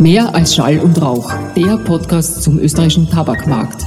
Mehr 0.00 0.34
als 0.34 0.54
Schall 0.54 0.78
und 0.78 1.00
Rauch, 1.00 1.32
der 1.56 1.78
Podcast 1.78 2.42
zum 2.42 2.58
österreichischen 2.58 3.08
Tabakmarkt. 3.08 3.82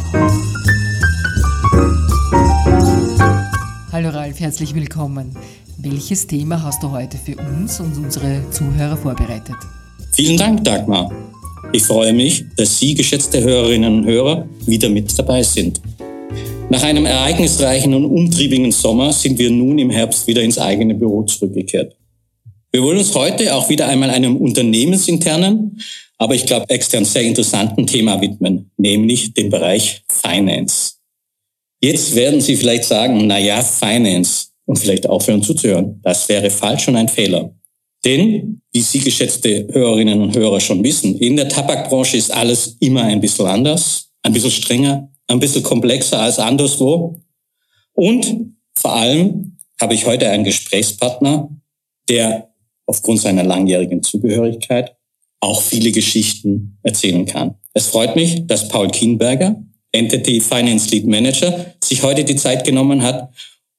Hallo 3.91 4.09
Ralf, 4.09 4.39
herzlich 4.39 4.73
willkommen. 4.73 5.35
Welches 5.77 6.25
Thema 6.25 6.63
hast 6.63 6.81
du 6.81 6.89
heute 6.89 7.17
für 7.17 7.35
uns 7.35 7.79
und 7.79 7.95
unsere 7.97 8.41
Zuhörer 8.49 8.97
vorbereitet? 8.97 9.55
Vielen 10.13 10.37
Dank, 10.37 10.63
Dagmar. 10.63 11.11
Ich 11.73 11.83
freue 11.83 12.13
mich, 12.13 12.43
dass 12.57 12.79
Sie, 12.79 12.95
geschätzte 12.95 13.43
Hörerinnen 13.43 13.99
und 13.99 14.05
Hörer, 14.05 14.47
wieder 14.65 14.89
mit 14.89 15.17
dabei 15.17 15.43
sind. 15.43 15.79
Nach 16.69 16.81
einem 16.83 17.05
ereignisreichen 17.05 17.93
und 17.93 18.05
umtriebigen 18.05 18.71
Sommer 18.71 19.13
sind 19.13 19.37
wir 19.37 19.51
nun 19.51 19.77
im 19.77 19.91
Herbst 19.91 20.25
wieder 20.25 20.41
ins 20.41 20.57
eigene 20.57 20.95
Büro 20.95 21.21
zurückgekehrt. 21.23 21.95
Wir 22.71 22.83
wollen 22.83 22.99
uns 22.99 23.15
heute 23.15 23.55
auch 23.55 23.69
wieder 23.69 23.87
einmal 23.87 24.11
einem 24.11 24.37
unternehmensinternen, 24.37 25.81
aber 26.19 26.35
ich 26.35 26.45
glaube 26.45 26.69
extern 26.69 27.05
sehr 27.05 27.23
interessanten 27.23 27.87
Thema 27.87 28.21
widmen, 28.21 28.69
nämlich 28.77 29.33
dem 29.33 29.49
Bereich 29.49 30.03
Finance. 30.07 30.93
Jetzt 31.81 32.13
werden 32.13 32.41
Sie 32.41 32.55
vielleicht 32.55 32.83
sagen, 32.83 33.25
na 33.25 33.39
ja, 33.39 33.61
Finance 33.61 34.47
und 34.65 34.77
vielleicht 34.77 35.07
aufhören 35.07 35.41
zuzuhören. 35.41 35.99
Das 36.03 36.29
wäre 36.29 36.51
falsch 36.51 36.87
und 36.87 36.95
ein 36.95 37.07
Fehler. 37.07 37.55
Denn, 38.05 38.61
wie 38.71 38.81
Sie 38.81 38.99
geschätzte 38.99 39.67
Hörerinnen 39.71 40.21
und 40.21 40.35
Hörer 40.35 40.59
schon 40.59 40.83
wissen, 40.83 41.17
in 41.17 41.37
der 41.37 41.49
Tabakbranche 41.49 42.17
ist 42.17 42.31
alles 42.31 42.77
immer 42.79 43.03
ein 43.03 43.19
bisschen 43.19 43.47
anders, 43.47 44.11
ein 44.21 44.33
bisschen 44.33 44.51
strenger, 44.51 45.09
ein 45.27 45.39
bisschen 45.39 45.63
komplexer 45.63 46.21
als 46.21 46.37
anderswo. 46.37 47.19
Und 47.93 48.53
vor 48.75 48.93
allem 48.93 49.57
habe 49.81 49.95
ich 49.95 50.05
heute 50.05 50.29
einen 50.29 50.43
Gesprächspartner, 50.43 51.49
der 52.09 52.48
aufgrund 52.89 53.21
seiner 53.21 53.43
langjährigen 53.43 54.01
Zugehörigkeit 54.01 54.95
auch 55.41 55.61
viele 55.61 55.91
Geschichten 55.91 56.79
erzählen 56.81 57.25
kann. 57.25 57.55
Es 57.73 57.87
freut 57.87 58.15
mich, 58.15 58.47
dass 58.47 58.67
Paul 58.67 58.89
Kienberger, 58.89 59.63
Entity 59.91 60.41
Finance 60.41 60.89
Lead 60.89 61.05
Manager, 61.05 61.73
sich 61.83 62.01
heute 62.01 62.23
die 62.23 62.35
Zeit 62.35 62.65
genommen 62.65 63.03
hat, 63.03 63.29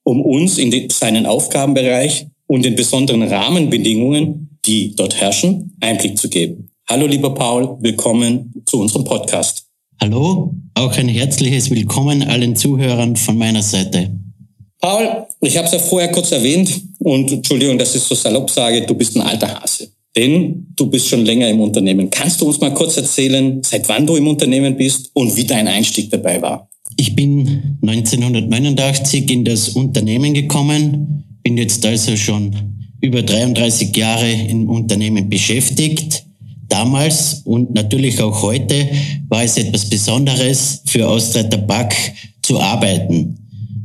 um 0.04 0.22
uns 0.22 0.58
in 0.58 0.88
seinen 0.90 1.26
Aufgabenbereich 1.26 2.28
und 2.46 2.64
den 2.64 2.76
besonderen 2.76 3.24
Rahmenbedingungen, 3.24 4.58
die 4.64 4.94
dort 4.94 5.20
herrschen, 5.20 5.76
Einblick 5.80 6.16
zu 6.16 6.28
geben. 6.28 6.70
Hallo 6.88 7.06
lieber 7.06 7.34
Paul, 7.34 7.78
willkommen 7.80 8.62
zu 8.64 8.80
unserem 8.80 9.04
Podcast. 9.04 9.66
Hallo, 10.00 10.54
auch 10.74 10.96
ein 10.96 11.08
herzliches 11.08 11.70
Willkommen 11.70 12.22
allen 12.22 12.56
Zuhörern 12.56 13.16
von 13.16 13.36
meiner 13.36 13.62
Seite. 13.62 14.10
Paul, 14.80 15.26
ich 15.40 15.56
habe 15.56 15.66
es 15.66 15.72
ja 15.72 15.78
vorher 15.78 16.10
kurz 16.10 16.32
erwähnt 16.32 16.70
und 16.98 17.32
Entschuldigung, 17.32 17.78
dass 17.78 17.94
ich 17.94 18.02
so 18.02 18.14
salopp 18.14 18.50
sage, 18.50 18.82
du 18.82 18.94
bist 18.94 19.16
ein 19.16 19.22
alter 19.22 19.60
Hase. 19.60 19.88
Denn 20.16 20.66
du 20.76 20.86
bist 20.86 21.08
schon 21.08 21.24
länger 21.24 21.48
im 21.48 21.60
Unternehmen. 21.60 22.10
Kannst 22.10 22.40
du 22.40 22.46
uns 22.46 22.60
mal 22.60 22.74
kurz 22.74 22.96
erzählen, 22.96 23.62
seit 23.64 23.88
wann 23.88 24.06
du 24.06 24.16
im 24.16 24.26
Unternehmen 24.26 24.76
bist 24.76 25.10
und 25.14 25.34
wie 25.36 25.44
dein 25.44 25.68
Einstieg 25.68 26.10
dabei 26.10 26.42
war? 26.42 26.68
Ich 26.96 27.14
bin 27.14 27.78
1989 27.82 29.30
in 29.30 29.44
das 29.44 29.70
Unternehmen 29.70 30.34
gekommen, 30.34 31.24
bin 31.42 31.56
jetzt 31.56 31.86
also 31.86 32.16
schon 32.16 32.54
über 33.00 33.22
33 33.22 33.96
Jahre 33.96 34.30
im 34.30 34.68
Unternehmen 34.68 35.30
beschäftigt. 35.30 36.24
Damals 36.68 37.42
und 37.44 37.72
natürlich 37.74 38.20
auch 38.20 38.42
heute 38.42 38.88
war 39.28 39.42
es 39.42 39.56
etwas 39.56 39.88
Besonderes 39.88 40.82
für 40.86 41.08
Austria 41.08 41.44
Tabak 41.44 41.94
zu 42.42 42.60
arbeiten. 42.60 43.39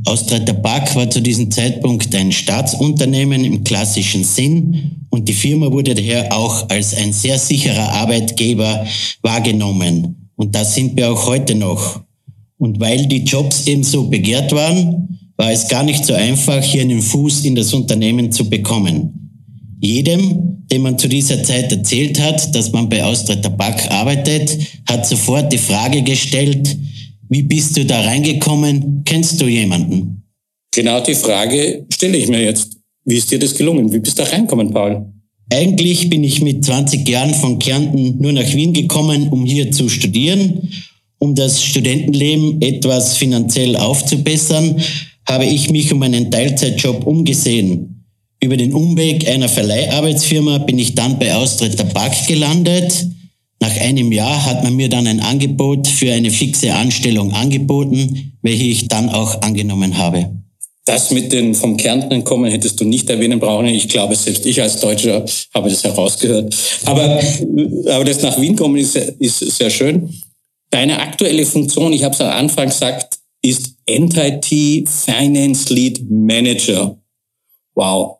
Austria 0.06 0.39
Tabak 0.39 0.95
war 0.95 1.09
zu 1.09 1.20
diesem 1.20 1.50
Zeitpunkt 1.50 2.14
ein 2.14 2.31
Staatsunternehmen 2.31 3.44
im 3.44 3.64
klassischen 3.64 4.23
Sinn 4.23 5.08
und 5.09 5.28
die 5.28 5.34
Firma 5.34 5.72
wurde 5.72 5.95
daher 5.95 6.31
auch 6.31 6.70
als 6.70 6.94
ein 6.95 7.11
sehr 7.11 7.39
sicherer 7.39 7.92
Arbeitgeber 7.92 8.86
wahrgenommen. 9.23 10.30
Und 10.36 10.53
das 10.53 10.76
sind 10.76 10.95
wir 10.95 11.11
auch 11.11 11.26
heute 11.26 11.56
noch. 11.56 12.02
Und 12.58 12.80
weil 12.80 13.08
die 13.08 13.23
Jobs 13.23 13.66
eben 13.66 13.83
so 13.83 14.08
begehrt 14.08 14.52
waren, 14.52 15.17
war 15.38 15.52
es 15.52 15.67
gar 15.67 15.83
nicht 15.83 16.05
so 16.05 16.14
einfach, 16.14 16.64
hier 16.64 16.83
einen 16.83 17.02
Fuß 17.02 17.43
in 17.45 17.55
das 17.55 17.73
Unternehmen 17.73 18.32
zu 18.32 18.48
bekommen. 18.48 19.32
Jedem, 19.82 20.66
dem 20.72 20.83
man 20.83 20.99
zu 20.99 21.08
dieser 21.08 21.43
Zeit 21.43 21.72
erzählt 21.72 22.22
hat, 22.22 22.54
dass 22.55 22.72
man 22.72 22.89
bei 22.89 23.04
Austria 23.04 23.37
Tabak 23.37 23.89
arbeitet, 23.92 24.58
hat 24.87 25.05
sofort 25.08 25.52
die 25.52 25.58
Frage 25.58 26.04
gestellt, 26.04 26.77
wie 27.30 27.43
bist 27.43 27.77
du 27.77 27.86
da 27.86 28.02
reingekommen? 28.02 29.03
Kennst 29.05 29.41
du 29.41 29.47
jemanden? 29.47 30.23
Genau 30.73 31.02
die 31.02 31.15
Frage 31.15 31.86
stelle 31.91 32.17
ich 32.17 32.27
mir 32.27 32.43
jetzt. 32.43 32.77
Wie 33.05 33.15
ist 33.15 33.31
dir 33.31 33.39
das 33.39 33.55
gelungen? 33.55 33.91
Wie 33.91 33.99
bist 33.99 34.17
du 34.19 34.23
da 34.23 34.30
reingekommen, 34.30 34.71
Paul? 34.71 35.05
Eigentlich 35.52 36.09
bin 36.09 36.23
ich 36.23 36.41
mit 36.41 36.65
20 36.65 37.08
Jahren 37.08 37.33
von 37.33 37.59
Kärnten 37.59 38.17
nur 38.19 38.33
nach 38.33 38.52
Wien 38.53 38.73
gekommen, 38.73 39.30
um 39.30 39.45
hier 39.45 39.71
zu 39.71 39.89
studieren. 39.89 40.69
Um 41.19 41.36
das 41.36 41.63
Studentenleben 41.63 42.61
etwas 42.61 43.17
finanziell 43.17 43.75
aufzubessern, 43.75 44.81
habe 45.27 45.45
ich 45.45 45.69
mich 45.69 45.93
um 45.93 46.02
einen 46.02 46.30
Teilzeitjob 46.30 47.05
umgesehen. 47.05 48.05
Über 48.42 48.57
den 48.57 48.73
Umweg 48.73 49.27
einer 49.27 49.49
Verleiharbeitsfirma 49.49 50.59
bin 50.59 50.77
ich 50.77 50.93
dann 50.93 51.17
bei 51.17 51.33
Austria 51.33 51.69
Tabak 51.69 52.27
gelandet. 52.27 53.07
Nach 53.65 53.81
einem 53.81 54.11
Jahr 54.11 54.45
hat 54.45 54.64
man 54.64 54.76
mir 54.76 54.89
dann 54.89 55.08
ein 55.08 55.20
Angebot 55.20 55.87
für 55.87 56.14
eine 56.14 56.30
fixe 56.30 56.71
Anstellung 56.76 57.33
angeboten, 57.33 58.37
welche 58.43 58.65
ich 58.65 58.89
dann 58.89 59.09
auch 59.09 59.42
angenommen 59.42 59.98
habe. 59.98 60.30
Das 60.86 61.09
mit 61.09 61.33
den 61.33 61.55
vom 61.55 61.75
Kärnten 61.75 62.23
kommen 62.23 62.52
hättest 62.52 62.80
du 62.80 62.86
nicht 62.86 63.09
erwähnen 63.09 63.39
brauchen. 63.39 63.65
Ich 63.65 63.87
glaube, 63.87 64.15
selbst 64.15 64.45
ich 64.45 64.61
als 64.61 64.80
Deutscher 64.81 65.25
habe 65.52 65.71
das 65.71 65.83
herausgehört. 65.83 66.55
Aber, 66.86 67.20
aber 67.87 68.05
das 68.05 68.21
nach 68.21 68.39
Wien 68.39 68.55
kommen 68.55 68.77
ist, 68.77 68.98
ist 68.98 69.39
sehr 69.39 69.71
schön. 69.71 70.14
Deine 70.70 70.99
aktuelle 70.99 71.43
Funktion, 71.48 71.92
ich 71.92 72.04
habe 72.04 72.14
es 72.14 72.21
am 72.21 72.30
Anfang 72.30 72.67
gesagt, 72.67 73.17
ist 73.42 73.77
Entity 73.87 74.86
Finance 74.87 75.73
Lead 75.73 76.04
Manager. 76.08 76.99
Wow. 77.73 78.17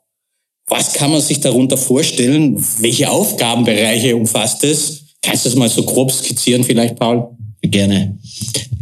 Was 0.66 0.94
kann 0.94 1.12
man 1.12 1.22
sich 1.22 1.40
darunter 1.40 1.78
vorstellen? 1.78 2.66
Welche 2.80 3.12
Aufgabenbereiche 3.12 4.16
umfasst 4.16 4.64
es? 4.64 5.05
Kannst 5.26 5.44
du 5.44 5.50
das 5.50 5.58
mal 5.58 5.70
so 5.70 5.82
grob 5.82 6.12
skizzieren 6.12 6.64
vielleicht, 6.64 6.98
Paul? 6.98 7.30
Gerne. 7.64 8.16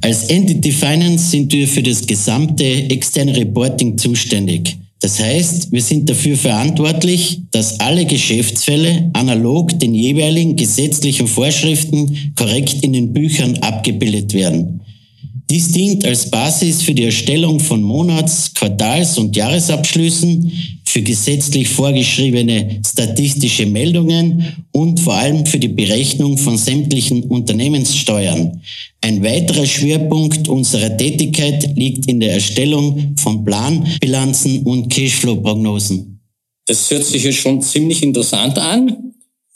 Als 0.01 0.25
Entity 0.25 0.73
Finance 0.73 1.31
sind 1.31 1.53
wir 1.53 1.65
für 1.69 1.81
das 1.81 2.05
gesamte 2.05 2.65
externe 2.65 3.33
Reporting 3.33 3.97
zuständig. 3.97 4.75
Das 4.99 5.19
heißt, 5.21 5.71
wir 5.71 5.81
sind 5.81 6.09
dafür 6.09 6.35
verantwortlich, 6.35 7.41
dass 7.51 7.79
alle 7.79 8.05
Geschäftsfälle 8.05 9.09
analog 9.13 9.79
den 9.79 9.95
jeweiligen 9.95 10.57
gesetzlichen 10.57 11.27
Vorschriften 11.27 12.33
korrekt 12.35 12.83
in 12.83 12.91
den 12.91 13.13
Büchern 13.13 13.57
abgebildet 13.59 14.33
werden. 14.33 14.81
Dies 15.53 15.71
dient 15.71 16.03
als 16.03 16.31
Basis 16.31 16.81
für 16.81 16.95
die 16.95 17.03
Erstellung 17.03 17.59
von 17.59 17.83
Monats-, 17.83 18.55
Quartals- 18.55 19.19
und 19.19 19.35
Jahresabschlüssen, 19.35 20.51
für 20.83 21.03
gesetzlich 21.03 21.69
vorgeschriebene 21.69 22.81
statistische 22.83 23.67
Meldungen 23.67 24.65
und 24.71 24.99
vor 24.99 25.13
allem 25.13 25.45
für 25.45 25.59
die 25.59 25.67
Berechnung 25.67 26.39
von 26.39 26.57
sämtlichen 26.57 27.25
Unternehmenssteuern. 27.25 28.63
Ein 29.01 29.23
weiterer 29.23 29.67
Schwerpunkt 29.67 30.47
unserer 30.47 30.97
Tätigkeit 30.97 31.77
liegt 31.77 32.07
in 32.07 32.19
der 32.19 32.33
Erstellung 32.33 33.13
von 33.17 33.45
Planbilanzen 33.45 34.63
und 34.63 34.91
Cashflow-Prognosen. 34.91 36.19
Das 36.65 36.89
hört 36.89 37.05
sich 37.05 37.23
jetzt 37.25 37.37
schon 37.37 37.61
ziemlich 37.61 38.01
interessant 38.01 38.57
an. 38.57 39.12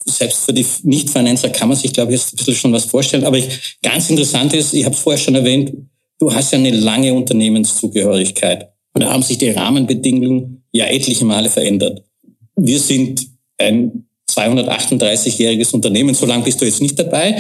Selbst 0.10 0.46
für 0.46 0.54
die 0.54 0.66
Nicht-Finanzer 0.84 1.50
kann 1.50 1.70
man 1.70 1.78
sich, 1.78 1.94
glaube 1.94 2.14
ich, 2.14 2.20
jetzt 2.20 2.34
ein 2.34 2.38
bisschen 2.38 2.56
schon 2.56 2.74
was 2.74 2.86
vorstellen. 2.86 3.26
Aber 3.26 3.38
ich, 3.38 3.78
ganz 3.84 4.10
interessant 4.10 4.54
ist, 4.54 4.74
ich 4.74 4.86
habe 4.86 4.96
vorher 4.96 5.22
schon 5.22 5.36
erwähnt, 5.36 5.74
du 6.20 6.34
hast 6.34 6.52
ja 6.52 6.60
eine 6.60 6.72
lange 6.72 7.14
Unternehmenszugehörigkeit. 7.14 8.70
Und 8.94 9.04
da 9.04 9.12
haben 9.12 9.24
sich 9.24 9.38
die 9.38 9.52
Rahmenbedingungen 9.52 10.64
ja 10.72 10.86
etliche 10.86 11.26
Male 11.26 11.50
verändert. 11.50 12.04
Wir 12.56 12.80
sind 12.80 13.28
ein 13.58 14.08
238-jähriges 14.32 15.74
Unternehmen, 15.74 16.16
so 16.16 16.26
lange 16.26 16.44
bist 16.44 16.62
du 16.62 16.66
jetzt 16.66 16.82
nicht 16.82 16.98
dabei. 16.98 17.38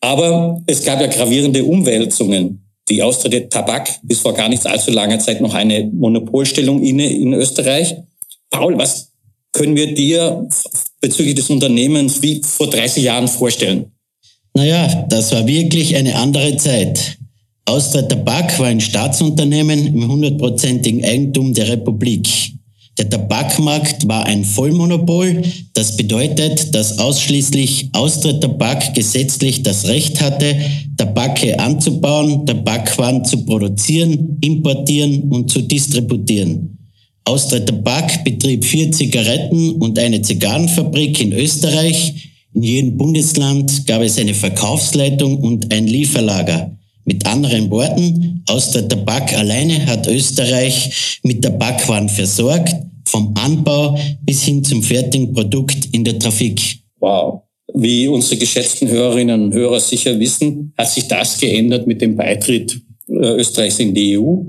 Aber 0.00 0.62
es 0.66 0.84
gab 0.84 1.00
ja 1.00 1.06
gravierende 1.06 1.64
Umwälzungen. 1.64 2.62
Die 2.88 3.02
Austria 3.02 3.40
Tabak 3.40 3.98
bis 4.02 4.20
vor 4.20 4.32
gar 4.32 4.48
nicht 4.48 4.64
allzu 4.64 4.90
langer 4.92 5.18
Zeit 5.18 5.40
noch 5.40 5.54
eine 5.54 5.84
Monopolstellung 5.92 6.82
inne 6.82 7.12
in 7.12 7.34
Österreich. 7.34 7.96
Paul, 8.50 8.78
was 8.78 9.05
können 9.56 9.74
wir 9.74 9.94
dir 9.94 10.46
bezüglich 11.00 11.34
des 11.34 11.48
Unternehmens 11.48 12.20
wie 12.22 12.42
vor 12.42 12.68
30 12.68 13.02
Jahren 13.02 13.26
vorstellen? 13.26 13.86
Naja, 14.54 15.06
das 15.08 15.32
war 15.32 15.46
wirklich 15.46 15.96
eine 15.96 16.14
andere 16.14 16.56
Zeit. 16.56 17.18
Austria 17.64 18.02
Tabak 18.02 18.58
war 18.58 18.66
ein 18.66 18.80
Staatsunternehmen 18.80 19.86
im 19.86 20.08
hundertprozentigen 20.08 21.04
Eigentum 21.04 21.54
der 21.54 21.68
Republik. 21.68 22.28
Der 22.98 23.08
Tabakmarkt 23.08 24.06
war 24.06 24.24
ein 24.24 24.44
Vollmonopol. 24.44 25.42
Das 25.74 25.96
bedeutet, 25.96 26.74
dass 26.74 26.98
ausschließlich 26.98 27.90
Austria 27.92 28.34
Tabak 28.34 28.94
gesetzlich 28.94 29.62
das 29.62 29.86
Recht 29.86 30.20
hatte, 30.20 30.56
Tabake 30.96 31.58
anzubauen, 31.58 32.46
Tabakwaren 32.46 33.24
zu 33.24 33.44
produzieren, 33.44 34.38
importieren 34.40 35.30
und 35.30 35.50
zu 35.50 35.60
distributieren. 35.62 36.75
Austria 37.26 37.58
Tabak 37.58 38.22
betrieb 38.22 38.64
vier 38.64 38.92
Zigaretten 38.92 39.72
und 39.72 39.98
eine 39.98 40.22
Zigarrenfabrik 40.22 41.20
in 41.20 41.32
Österreich. 41.32 42.30
In 42.54 42.62
jedem 42.62 42.96
Bundesland 42.96 43.84
gab 43.84 44.00
es 44.02 44.16
eine 44.16 44.32
Verkaufsleitung 44.32 45.38
und 45.40 45.72
ein 45.72 45.88
Lieferlager. 45.88 46.78
Mit 47.04 47.26
anderen 47.26 47.68
Worten, 47.70 48.44
aus 48.48 48.70
der 48.70 48.86
Tabak 48.86 49.36
alleine 49.36 49.86
hat 49.86 50.06
Österreich 50.06 51.18
mit 51.24 51.42
Tabakwaren 51.42 52.08
versorgt, 52.08 52.76
vom 53.08 53.34
Anbau 53.36 53.98
bis 54.22 54.44
hin 54.44 54.62
zum 54.62 54.84
fertigen 54.84 55.32
Produkt 55.32 55.88
in 55.92 56.04
der 56.04 56.18
Trafik. 56.20 56.78
Wow. 57.00 57.42
Wie 57.74 58.06
unsere 58.06 58.36
geschätzten 58.36 58.88
Hörerinnen 58.88 59.42
und 59.42 59.52
Hörer 59.52 59.80
sicher 59.80 60.18
wissen, 60.20 60.72
hat 60.78 60.90
sich 60.90 61.08
das 61.08 61.38
geändert 61.38 61.88
mit 61.88 62.00
dem 62.00 62.14
Beitritt 62.14 62.80
äh, 63.08 63.12
Österreichs 63.12 63.80
in 63.80 63.92
die 63.92 64.16
EU. 64.16 64.42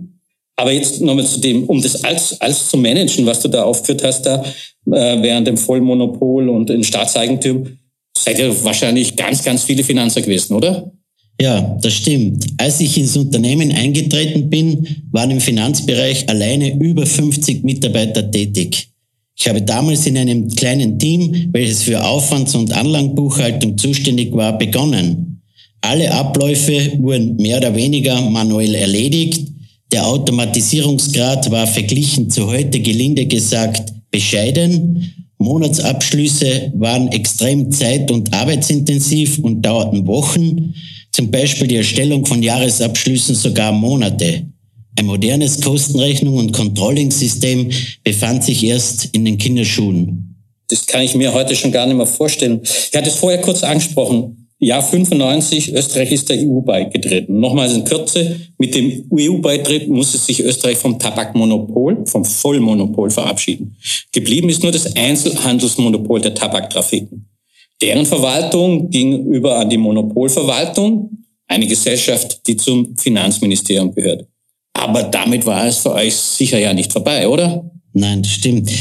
Aber 0.57 0.71
jetzt 0.71 1.01
nochmal 1.01 1.25
zu 1.25 1.39
dem, 1.39 1.65
um 1.65 1.81
das 1.81 2.03
alles, 2.03 2.41
alles 2.41 2.69
zu 2.69 2.77
managen, 2.77 3.25
was 3.25 3.41
du 3.41 3.47
da 3.47 3.63
aufgeführt 3.63 4.03
hast, 4.03 4.23
da 4.23 4.43
äh, 4.43 5.21
während 5.21 5.47
dem 5.47 5.57
Vollmonopol 5.57 6.49
und 6.49 6.69
in 6.71 6.83
Staatseigentum, 6.83 7.77
seid 8.17 8.39
ihr 8.39 8.63
wahrscheinlich 8.63 9.15
ganz, 9.15 9.43
ganz 9.43 9.63
viele 9.63 9.83
Finanzer 9.83 10.21
gewesen, 10.21 10.55
oder? 10.55 10.91
Ja, 11.39 11.77
das 11.81 11.93
stimmt. 11.93 12.47
Als 12.57 12.79
ich 12.79 12.97
ins 12.97 13.15
Unternehmen 13.15 13.71
eingetreten 13.71 14.49
bin, 14.49 14.87
waren 15.11 15.29
im 15.29 15.39
Finanzbereich 15.39 16.27
alleine 16.27 16.73
über 16.79 17.05
50 17.05 17.63
Mitarbeiter 17.63 18.29
tätig. 18.29 18.89
Ich 19.39 19.47
habe 19.47 19.61
damals 19.61 20.07
in 20.07 20.17
einem 20.17 20.49
kleinen 20.49 20.97
Team, 20.97 21.49
welches 21.51 21.83
für 21.83 22.03
Aufwands- 22.03 22.55
und 22.55 22.75
Anlagenbuchhaltung 22.75 23.77
zuständig 23.77 24.33
war, 24.33 24.57
begonnen. 24.57 25.43
Alle 25.81 26.11
Abläufe 26.11 26.93
wurden 26.97 27.35
mehr 27.35 27.57
oder 27.57 27.75
weniger 27.75 28.19
manuell 28.19 28.73
erledigt. 28.73 29.47
Der 29.91 30.05
Automatisierungsgrad 30.05 31.49
war 31.49 31.65
verglichen 31.65 32.29
zu 32.29 32.47
heute 32.47 32.79
gelinde 32.81 33.25
gesagt 33.25 33.93
bescheiden. 34.11 35.13
Monatsabschlüsse 35.37 36.73
waren 36.75 37.07
extrem 37.09 37.71
zeit- 37.71 38.11
und 38.11 38.33
arbeitsintensiv 38.33 39.39
und 39.39 39.61
dauerten 39.61 40.05
Wochen. 40.07 40.73
Zum 41.11 41.31
Beispiel 41.31 41.67
die 41.67 41.77
Erstellung 41.77 42.25
von 42.25 42.43
Jahresabschlüssen 42.43 43.35
sogar 43.35 43.71
Monate. 43.71 44.47
Ein 44.99 45.05
modernes 45.05 45.61
Kostenrechnung- 45.61 46.37
und 46.37 46.53
Controlling-System 46.53 47.69
befand 48.03 48.43
sich 48.43 48.63
erst 48.63 49.05
in 49.13 49.25
den 49.25 49.37
Kinderschuhen. 49.37 50.35
Das 50.69 50.85
kann 50.85 51.01
ich 51.01 51.15
mir 51.15 51.33
heute 51.33 51.55
schon 51.55 51.71
gar 51.71 51.85
nicht 51.85 51.95
mehr 51.95 52.07
vorstellen. 52.07 52.61
Ich 52.63 52.97
hatte 52.97 53.09
es 53.09 53.15
vorher 53.15 53.39
kurz 53.39 53.63
angesprochen. 53.63 54.46
Jahr 54.59 54.81
95, 54.81 55.73
Österreich 55.73 56.11
ist 56.11 56.29
der 56.29 56.37
EU 56.39 56.61
beigetreten. 56.61 57.39
Nochmals 57.39 57.73
in 57.73 57.83
Kürze, 57.83 58.39
mit 58.57 58.73
dem 58.73 59.07
EU-Beitritt 59.13 59.87
musste 59.87 60.17
sich 60.17 60.39
Österreich 60.39 60.77
vom 60.77 60.97
Tabakmonopol, 60.97 62.05
vom 62.07 62.25
Vollmonopol 62.25 63.11
verabschieden. 63.11 63.77
Geblieben 64.11 64.49
ist 64.49 64.63
nur 64.63 64.71
das 64.71 64.95
Einzelhandelsmonopol 64.95 66.21
der 66.21 66.33
Tabaktrafiken. 66.33 67.29
Deren 67.81 68.07
Verwaltung 68.07 68.89
ging 68.89 69.27
über 69.27 69.59
an 69.59 69.69
die 69.69 69.77
Monopolverwaltung, 69.77 71.25
eine 71.47 71.67
Gesellschaft, 71.67 72.47
die 72.47 72.57
zum 72.57 72.97
Finanzministerium 72.97 73.93
gehört. 73.93 74.25
Aber 74.73 75.03
damit 75.03 75.45
war 75.45 75.67
es 75.67 75.77
für 75.77 75.93
euch 75.93 76.15
sicher 76.15 76.57
ja 76.57 76.73
nicht 76.73 76.91
vorbei, 76.91 77.27
oder? 77.27 77.69
Nein, 77.93 78.23
stimmt. 78.23 78.71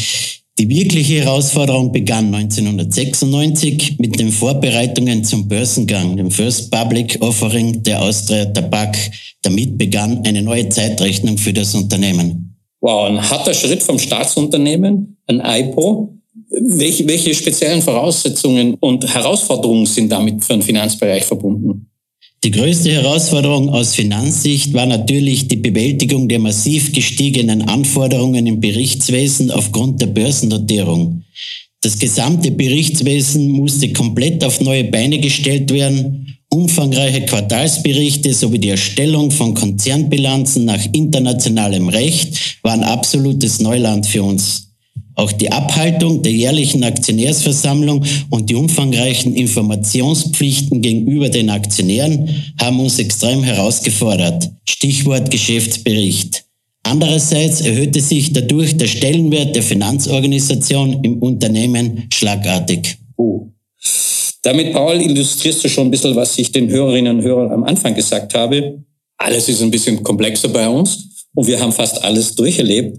Die 0.58 0.70
wirkliche 0.70 1.16
Herausforderung 1.16 1.92
begann 1.92 2.34
1996 2.34 3.98
mit 3.98 4.18
den 4.18 4.30
Vorbereitungen 4.30 5.22
zum 5.22 5.46
Börsengang, 5.46 6.16
dem 6.16 6.30
First 6.30 6.70
Public 6.70 7.18
Offering 7.20 7.82
der 7.82 8.00
Austria 8.00 8.46
Tabak. 8.46 8.96
Damit 9.42 9.76
begann 9.76 10.24
eine 10.24 10.40
neue 10.40 10.66
Zeitrechnung 10.70 11.36
für 11.36 11.52
das 11.52 11.74
Unternehmen. 11.74 12.56
Wow, 12.80 13.06
ein 13.10 13.20
harter 13.20 13.52
Schritt 13.52 13.82
vom 13.82 13.98
Staatsunternehmen, 13.98 15.18
ein 15.26 15.42
IPO. 15.44 16.16
Welche, 16.48 17.06
welche 17.06 17.34
speziellen 17.34 17.82
Voraussetzungen 17.82 18.76
und 18.80 19.12
Herausforderungen 19.12 19.84
sind 19.84 20.10
damit 20.10 20.42
für 20.42 20.54
den 20.54 20.62
Finanzbereich 20.62 21.24
verbunden? 21.24 21.90
Die 22.46 22.52
größte 22.52 22.93
Herausforderung 22.93 23.70
aus 23.70 23.96
Finanzsicht 23.96 24.72
war 24.72 24.87
natürlich 24.87 25.48
die 25.48 25.56
Bewältigung 25.56 26.28
der 26.28 26.38
massiv 26.38 26.93
gestiegenen 26.93 27.62
Anforderungen 27.62 28.46
im 28.46 28.60
Berichtswesen 28.60 29.50
aufgrund 29.50 30.00
der 30.00 30.06
Börsennotierung. 30.06 31.25
Das 31.81 31.98
gesamte 31.98 32.52
Berichtswesen 32.52 33.48
musste 33.48 33.93
komplett 33.93 34.44
auf 34.44 34.60
neue 34.60 34.84
Beine 34.84 35.19
gestellt 35.19 35.72
werden. 35.72 36.38
Umfangreiche 36.48 37.22
Quartalsberichte 37.22 38.32
sowie 38.32 38.60
die 38.60 38.69
Erstellung 38.69 39.32
von 39.32 39.52
Konzernbilanzen 39.52 40.66
nach 40.66 40.87
internationalem 40.92 41.88
Recht 41.88 42.60
waren 42.62 42.84
absolutes 42.84 43.58
Neuland 43.58 44.06
für 44.06 44.22
uns. 44.22 44.65
Auch 45.16 45.32
die 45.32 45.50
Abhaltung 45.50 46.22
der 46.22 46.32
jährlichen 46.32 46.84
Aktionärsversammlung 46.84 48.04
und 48.28 48.50
die 48.50 48.54
umfangreichen 48.54 49.34
Informationspflichten 49.34 50.82
gegenüber 50.82 51.30
den 51.30 51.48
Aktionären 51.48 52.28
haben 52.60 52.78
uns 52.80 52.98
extrem 52.98 53.42
herausgefordert. 53.42 54.50
Stichwort 54.68 55.30
Geschäftsbericht. 55.30 56.44
Andererseits 56.82 57.62
erhöhte 57.62 58.00
sich 58.00 58.34
dadurch 58.34 58.76
der 58.76 58.86
Stellenwert 58.86 59.56
der 59.56 59.62
Finanzorganisation 59.62 61.02
im 61.02 61.22
Unternehmen 61.22 62.06
schlagartig. 62.12 62.98
Oh. 63.16 63.48
Damit, 64.42 64.74
Paul, 64.74 65.00
illustrierst 65.00 65.64
du 65.64 65.68
schon 65.68 65.88
ein 65.88 65.90
bisschen, 65.90 66.14
was 66.14 66.38
ich 66.38 66.52
den 66.52 66.68
Hörerinnen 66.68 67.18
und 67.18 67.24
Hörern 67.24 67.50
am 67.50 67.64
Anfang 67.64 67.94
gesagt 67.94 68.34
habe. 68.34 68.84
Alles 69.16 69.48
ist 69.48 69.62
ein 69.62 69.70
bisschen 69.70 70.02
komplexer 70.02 70.48
bei 70.48 70.68
uns 70.68 71.26
und 71.34 71.46
wir 71.46 71.58
haben 71.58 71.72
fast 71.72 72.04
alles 72.04 72.34
durcherlebt. 72.34 72.98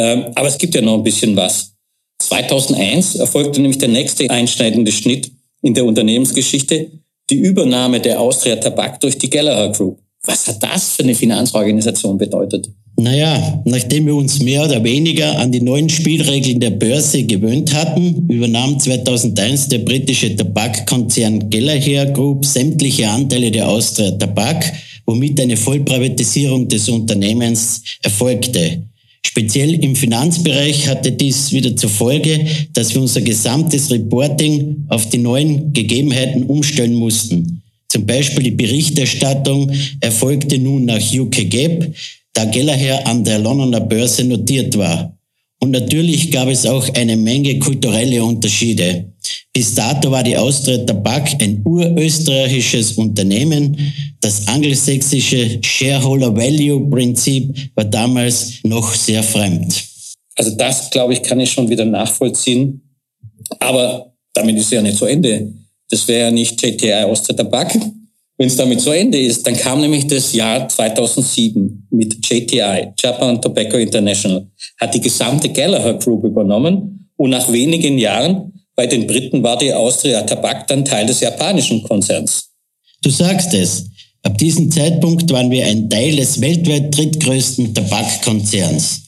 Ähm, 0.00 0.26
aber 0.34 0.48
es 0.48 0.56
gibt 0.56 0.74
ja 0.74 0.80
noch 0.80 0.94
ein 0.94 1.02
bisschen 1.02 1.36
was. 1.36 1.74
2001 2.22 3.16
erfolgte 3.16 3.60
nämlich 3.60 3.78
der 3.78 3.88
nächste 3.88 4.30
einschneidende 4.30 4.92
Schnitt 4.92 5.30
in 5.62 5.74
der 5.74 5.84
Unternehmensgeschichte, 5.84 6.90
die 7.28 7.36
Übernahme 7.36 8.00
der 8.00 8.18
Austria 8.18 8.56
Tabak 8.56 8.98
durch 9.00 9.18
die 9.18 9.28
Gallagher 9.28 9.72
Group. 9.72 9.98
Was 10.24 10.46
hat 10.48 10.62
das 10.62 10.92
für 10.92 11.02
eine 11.02 11.14
Finanzorganisation 11.14 12.16
bedeutet? 12.16 12.70
Naja, 12.96 13.62
nachdem 13.64 14.06
wir 14.06 14.14
uns 14.14 14.40
mehr 14.40 14.64
oder 14.64 14.82
weniger 14.84 15.38
an 15.38 15.52
die 15.52 15.60
neuen 15.60 15.88
Spielregeln 15.88 16.60
der 16.60 16.70
Börse 16.70 17.22
gewöhnt 17.24 17.74
hatten, 17.74 18.26
übernahm 18.28 18.78
2001 18.78 19.68
der 19.68 19.78
britische 19.78 20.34
Tabakkonzern 20.34 21.48
Gallagher 21.50 22.06
Group 22.06 22.44
sämtliche 22.44 23.08
Anteile 23.08 23.50
der 23.50 23.68
Austria 23.68 24.10
Tabak, 24.12 24.72
womit 25.06 25.40
eine 25.40 25.56
Vollprivatisierung 25.56 26.68
des 26.68 26.88
Unternehmens 26.88 27.82
erfolgte. 28.02 28.82
Speziell 29.26 29.74
im 29.84 29.94
Finanzbereich 29.94 30.88
hatte 30.88 31.12
dies 31.12 31.52
wieder 31.52 31.76
zur 31.76 31.90
Folge, 31.90 32.46
dass 32.72 32.94
wir 32.94 33.00
unser 33.00 33.20
gesamtes 33.20 33.90
Reporting 33.90 34.86
auf 34.88 35.08
die 35.08 35.18
neuen 35.18 35.72
Gegebenheiten 35.72 36.44
umstellen 36.44 36.94
mussten. 36.94 37.62
Zum 37.88 38.06
Beispiel 38.06 38.44
die 38.44 38.50
Berichterstattung 38.50 39.70
erfolgte 40.00 40.58
nun 40.58 40.84
nach 40.84 41.00
UK 41.12 41.50
Gap, 41.50 41.94
da 42.32 42.44
Gallagher 42.44 43.06
an 43.06 43.24
der 43.24 43.38
Londoner 43.38 43.80
Börse 43.80 44.24
notiert 44.24 44.76
war. 44.76 45.16
Und 45.62 45.72
natürlich 45.72 46.30
gab 46.30 46.48
es 46.48 46.64
auch 46.64 46.88
eine 46.94 47.16
Menge 47.16 47.58
kulturelle 47.58 48.24
Unterschiede. 48.24 49.12
Bis 49.52 49.74
dato 49.74 50.10
war 50.10 50.22
die 50.22 50.36
Austria 50.36 50.78
Tabak 50.78 51.40
ein 51.42 51.60
urösterreichisches 51.64 52.92
Unternehmen. 52.92 53.76
Das 54.20 54.48
angelsächsische 54.48 55.58
Shareholder 55.62 56.34
Value 56.34 56.88
Prinzip 56.88 57.54
war 57.74 57.84
damals 57.84 58.54
noch 58.64 58.94
sehr 58.94 59.22
fremd. 59.22 59.84
Also 60.36 60.52
das, 60.56 60.88
glaube 60.90 61.12
ich, 61.12 61.22
kann 61.22 61.40
ich 61.40 61.50
schon 61.50 61.68
wieder 61.68 61.84
nachvollziehen. 61.84 62.80
Aber 63.58 64.14
damit 64.32 64.56
ist 64.56 64.72
ja 64.72 64.80
nicht 64.80 64.96
zu 64.96 65.04
Ende. 65.04 65.52
Das 65.90 66.08
wäre 66.08 66.26
ja 66.26 66.30
nicht 66.30 66.62
JTI 66.62 67.04
Austria 67.04 67.36
Tabak. 67.36 67.76
Wenn 68.40 68.46
es 68.46 68.56
damit 68.56 68.80
zu 68.80 68.90
Ende 68.90 69.20
ist, 69.20 69.46
dann 69.46 69.54
kam 69.54 69.82
nämlich 69.82 70.06
das 70.06 70.32
Jahr 70.32 70.66
2007 70.66 71.88
mit 71.90 72.26
JTI, 72.26 72.88
Japan 72.98 73.38
Tobacco 73.38 73.76
International, 73.76 74.46
hat 74.80 74.94
die 74.94 75.00
gesamte 75.02 75.50
Gallagher 75.50 75.92
Group 75.98 76.24
übernommen 76.24 77.10
und 77.16 77.28
nach 77.28 77.52
wenigen 77.52 77.98
Jahren 77.98 78.50
bei 78.74 78.86
den 78.86 79.06
Briten 79.06 79.42
war 79.42 79.58
die 79.58 79.74
Austria 79.74 80.22
Tabak 80.22 80.66
dann 80.68 80.86
Teil 80.86 81.04
des 81.04 81.20
japanischen 81.20 81.82
Konzerns. 81.82 82.48
Du 83.02 83.10
sagst 83.10 83.52
es. 83.52 83.84
Ab 84.22 84.38
diesem 84.38 84.70
Zeitpunkt 84.70 85.30
waren 85.30 85.50
wir 85.50 85.66
ein 85.66 85.90
Teil 85.90 86.16
des 86.16 86.40
weltweit 86.40 86.96
drittgrößten 86.96 87.74
Tabakkonzerns. 87.74 89.02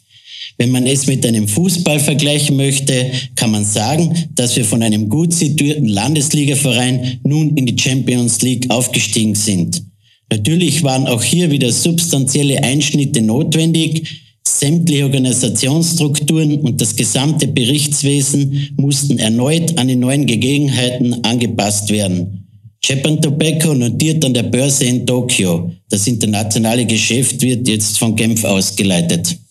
Wenn 0.62 0.71
man 0.71 0.87
es 0.87 1.09
mit 1.09 1.26
einem 1.26 1.49
Fußball 1.49 1.99
vergleichen 1.99 2.54
möchte, 2.54 3.11
kann 3.35 3.50
man 3.50 3.64
sagen, 3.64 4.28
dass 4.37 4.54
wir 4.54 4.64
von 4.64 4.81
einem 4.81 5.09
gut 5.09 5.35
situierten 5.35 5.88
Landesligaverein 5.88 7.19
nun 7.25 7.57
in 7.57 7.66
die 7.66 7.76
Champions 7.76 8.40
League 8.42 8.71
aufgestiegen 8.71 9.35
sind. 9.35 9.83
Natürlich 10.31 10.85
waren 10.85 11.09
auch 11.09 11.25
hier 11.25 11.50
wieder 11.50 11.73
substanzielle 11.73 12.62
Einschnitte 12.62 13.23
notwendig, 13.23 14.04
Sämtliche 14.47 15.02
Organisationsstrukturen 15.02 16.61
und 16.61 16.81
das 16.81 16.95
gesamte 16.95 17.49
Berichtswesen 17.49 18.71
mussten 18.76 19.19
erneut 19.19 19.76
an 19.78 19.88
die 19.88 19.97
neuen 19.97 20.26
Gegebenheiten 20.26 21.25
angepasst 21.25 21.90
werden. 21.90 22.47
Japan 22.85 23.21
Tobacco 23.21 23.75
notiert 23.75 24.25
an 24.25 24.35
der 24.35 24.45
Börse 24.45 24.85
in 24.85 25.04
Tokio. 25.04 25.73
Das 25.90 26.07
internationale 26.07 26.87
Geschäft 26.87 27.42
wird 27.42 27.66
jetzt 27.66 27.99
von 27.99 28.14
Genf 28.14 28.45
ausgeleitet. 28.45 29.41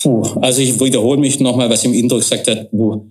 Puh, 0.00 0.22
also 0.40 0.62
ich 0.62 0.78
wiederhole 0.80 1.18
mich 1.18 1.40
nochmal, 1.40 1.68
was 1.68 1.84
im 1.84 1.94
Intro 1.94 2.16
gesagt. 2.16 2.70
Puh. 2.70 3.10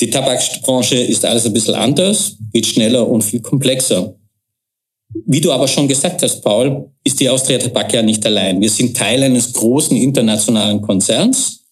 Die 0.00 0.10
Tabakbranche 0.10 0.96
ist 0.96 1.24
alles 1.24 1.46
ein 1.46 1.52
bisschen 1.52 1.74
anders, 1.74 2.36
geht 2.52 2.66
schneller 2.66 3.06
und 3.06 3.22
viel 3.22 3.40
komplexer. 3.40 4.16
Wie 5.26 5.40
du 5.40 5.52
aber 5.52 5.68
schon 5.68 5.86
gesagt 5.86 6.22
hast, 6.22 6.40
Paul, 6.40 6.90
ist 7.04 7.20
die 7.20 7.28
Austria 7.28 7.58
Tabak 7.58 7.92
ja 7.92 8.02
nicht 8.02 8.24
allein. 8.26 8.60
Wir 8.60 8.70
sind 8.70 8.96
Teil 8.96 9.22
eines 9.22 9.52
großen 9.52 9.96
internationalen 9.96 10.80
Konzerns 10.80 11.64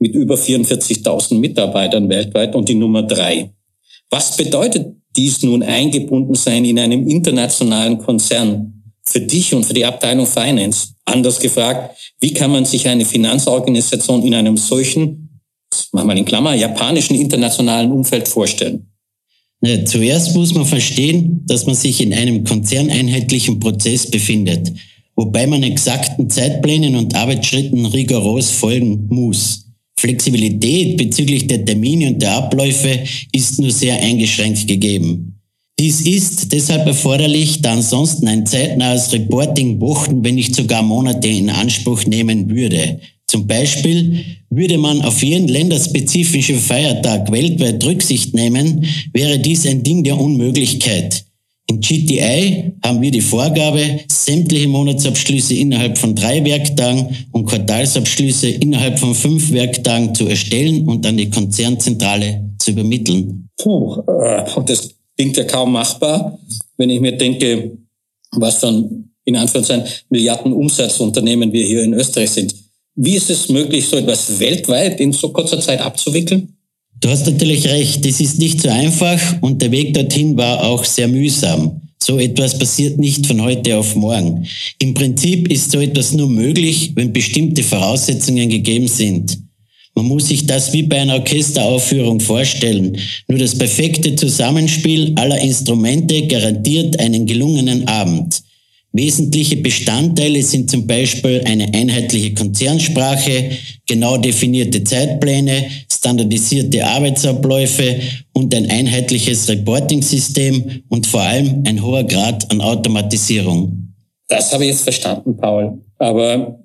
mit 0.00 0.14
über 0.14 0.34
44.000 0.34 1.38
Mitarbeitern 1.38 2.08
weltweit 2.08 2.54
und 2.54 2.68
die 2.68 2.74
Nummer 2.74 3.02
drei. 3.02 3.52
Was 4.10 4.36
bedeutet 4.36 4.96
dies 5.16 5.42
nun 5.42 5.62
eingebunden 5.62 6.34
sein 6.34 6.64
in 6.64 6.78
einem 6.78 7.06
internationalen 7.06 7.98
Konzern 7.98 8.77
für 9.08 9.20
dich 9.20 9.54
und 9.54 9.64
für 9.64 9.74
die 9.74 9.84
Abteilung 9.84 10.26
Finance? 10.26 10.88
Anders 11.04 11.40
gefragt, 11.40 11.96
wie 12.20 12.32
kann 12.32 12.50
man 12.50 12.64
sich 12.64 12.86
eine 12.86 13.04
Finanzorganisation 13.04 14.22
in 14.22 14.34
einem 14.34 14.56
solchen, 14.56 15.40
machen 15.92 16.08
wir 16.08 16.16
in 16.16 16.24
Klammer, 16.24 16.54
japanischen 16.54 17.16
internationalen 17.16 17.90
Umfeld 17.90 18.28
vorstellen? 18.28 18.86
Na, 19.60 19.84
zuerst 19.84 20.34
muss 20.36 20.54
man 20.54 20.66
verstehen, 20.66 21.42
dass 21.46 21.66
man 21.66 21.74
sich 21.74 22.00
in 22.00 22.14
einem 22.14 22.44
konzerneinheitlichen 22.44 23.58
Prozess 23.58 24.08
befindet, 24.08 24.72
wobei 25.16 25.46
man 25.46 25.62
exakten 25.64 26.30
Zeitplänen 26.30 26.94
und 26.94 27.14
Arbeitsschritten 27.14 27.86
rigoros 27.86 28.50
folgen 28.50 29.08
muss. 29.08 29.64
Flexibilität 29.98 30.96
bezüglich 30.96 31.48
der 31.48 31.64
Termine 31.64 32.08
und 32.08 32.22
der 32.22 32.36
Abläufe 32.36 33.00
ist 33.32 33.58
nur 33.58 33.72
sehr 33.72 34.00
eingeschränkt 34.00 34.68
gegeben. 34.68 35.37
Dies 35.80 36.00
ist 36.00 36.52
deshalb 36.52 36.88
erforderlich, 36.88 37.62
da 37.62 37.72
ansonsten 37.72 38.26
ein 38.26 38.44
zeitnahes 38.44 39.12
Reporting 39.12 39.80
Wochen, 39.80 40.24
wenn 40.24 40.34
nicht 40.34 40.54
sogar 40.54 40.82
Monate 40.82 41.28
in 41.28 41.50
Anspruch 41.50 42.04
nehmen 42.04 42.50
würde. 42.50 42.98
Zum 43.28 43.46
Beispiel 43.46 44.24
würde 44.50 44.76
man 44.76 45.02
auf 45.02 45.22
jeden 45.22 45.46
länderspezifischen 45.46 46.58
Feiertag 46.58 47.30
weltweit 47.30 47.84
Rücksicht 47.84 48.34
nehmen, 48.34 48.86
wäre 49.12 49.38
dies 49.38 49.66
ein 49.66 49.84
Ding 49.84 50.02
der 50.02 50.18
Unmöglichkeit. 50.18 51.24
In 51.70 51.80
GTI 51.80 52.72
haben 52.82 53.00
wir 53.00 53.10
die 53.10 53.20
Vorgabe, 53.20 54.00
sämtliche 54.10 54.66
Monatsabschlüsse 54.68 55.54
innerhalb 55.54 55.98
von 55.98 56.14
drei 56.14 56.42
Werktagen 56.44 57.14
und 57.30 57.44
Quartalsabschlüsse 57.46 58.48
innerhalb 58.48 58.98
von 58.98 59.14
fünf 59.14 59.52
Werktagen 59.52 60.14
zu 60.14 60.26
erstellen 60.26 60.88
und 60.88 61.06
an 61.06 61.18
die 61.18 61.30
Konzernzentrale 61.30 62.50
zu 62.58 62.70
übermitteln. 62.70 63.48
Puh, 63.58 64.02
äh, 64.22 64.44
das 64.64 64.97
klingt 65.18 65.36
ja 65.36 65.44
kaum 65.44 65.72
machbar, 65.72 66.38
wenn 66.76 66.90
ich 66.90 67.00
mir 67.00 67.12
denke, 67.12 67.76
was 68.30 68.60
dann 68.60 69.10
in 69.24 69.36
Anführungszeichen 69.36 69.84
Milliarden 70.08 70.52
Umsatzunternehmen 70.52 71.52
wir 71.52 71.66
hier 71.66 71.82
in 71.82 71.92
Österreich 71.92 72.30
sind. 72.30 72.54
Wie 72.94 73.16
ist 73.16 73.28
es 73.28 73.48
möglich, 73.48 73.86
so 73.86 73.96
etwas 73.96 74.38
weltweit 74.38 75.00
in 75.00 75.12
so 75.12 75.30
kurzer 75.30 75.60
Zeit 75.60 75.80
abzuwickeln? 75.80 76.56
Du 77.00 77.08
hast 77.08 77.26
natürlich 77.26 77.66
recht, 77.68 78.04
es 78.06 78.20
ist 78.20 78.38
nicht 78.38 78.60
so 78.60 78.68
einfach 78.68 79.20
und 79.40 79.60
der 79.60 79.70
Weg 79.70 79.94
dorthin 79.94 80.36
war 80.36 80.64
auch 80.64 80.84
sehr 80.84 81.08
mühsam. 81.08 81.80
So 82.00 82.18
etwas 82.18 82.58
passiert 82.58 82.98
nicht 82.98 83.26
von 83.26 83.42
heute 83.42 83.76
auf 83.76 83.94
morgen. 83.94 84.46
Im 84.78 84.94
Prinzip 84.94 85.50
ist 85.50 85.72
so 85.72 85.80
etwas 85.80 86.12
nur 86.12 86.28
möglich, 86.28 86.92
wenn 86.94 87.12
bestimmte 87.12 87.62
Voraussetzungen 87.62 88.48
gegeben 88.48 88.88
sind. 88.88 89.38
Man 89.98 90.06
muss 90.06 90.28
sich 90.28 90.46
das 90.46 90.72
wie 90.72 90.84
bei 90.84 91.00
einer 91.00 91.14
Orchesteraufführung 91.14 92.20
vorstellen. 92.20 92.96
Nur 93.26 93.40
das 93.40 93.58
perfekte 93.58 94.14
Zusammenspiel 94.14 95.12
aller 95.16 95.40
Instrumente 95.40 96.24
garantiert 96.28 97.00
einen 97.00 97.26
gelungenen 97.26 97.88
Abend. 97.88 98.40
Wesentliche 98.92 99.56
Bestandteile 99.56 100.40
sind 100.44 100.70
zum 100.70 100.86
Beispiel 100.86 101.42
eine 101.44 101.74
einheitliche 101.74 102.32
Konzernsprache, 102.32 103.50
genau 103.88 104.18
definierte 104.18 104.84
Zeitpläne, 104.84 105.66
standardisierte 105.92 106.86
Arbeitsabläufe 106.86 107.96
und 108.34 108.54
ein 108.54 108.70
einheitliches 108.70 109.48
Reporting-System 109.48 110.84
und 110.90 111.08
vor 111.08 111.22
allem 111.22 111.64
ein 111.66 111.82
hoher 111.82 112.04
Grad 112.04 112.48
an 112.52 112.60
Automatisierung. 112.60 113.94
Das 114.28 114.52
habe 114.52 114.62
ich 114.62 114.70
jetzt 114.70 114.82
verstanden, 114.82 115.36
Paul. 115.36 115.76
Aber 115.98 116.60